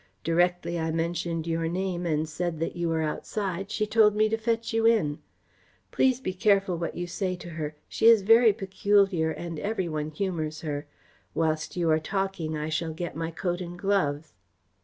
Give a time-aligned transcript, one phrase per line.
[0.23, 4.35] Directly I mentioned your name and said that you were outside, she told me to
[4.37, 5.19] fetch you in.
[5.91, 7.75] Please be careful what you say to her.
[7.87, 10.87] She is very peculiar and every one humours her.
[11.35, 14.33] Whilst you are talking I shall get my coat and gloves."